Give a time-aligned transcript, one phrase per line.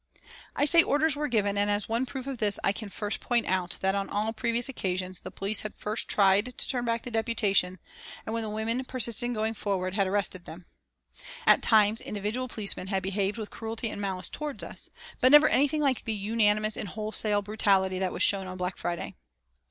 [0.55, 3.45] I say orders were given and as one proof of this I can first point
[3.45, 7.11] out that on all previous occasions the police had first tried to turn back the
[7.11, 7.77] deputations
[8.25, 10.65] and when the women persisted in going forward, had arrested them.
[11.45, 15.81] At times individual policemen had behaved with cruelty and malice toward us, but never anything
[15.81, 19.13] like the unanimous and wholesale brutality that was shown on Black Friday.